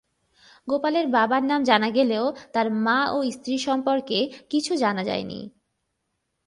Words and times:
গোপালের 0.67 1.05
বাবার 1.07 1.43
নাম 1.43 1.61
জানা 1.63 1.89
গেলেও 1.89 2.25
তার 2.53 2.67
মা 2.85 2.99
ও 3.11 3.17
স্ত্রী 3.31 3.55
সম্পর্কে 3.57 4.19
কিছু 4.49 4.71
জানা 4.75 5.03
যায়নি। 5.03 5.39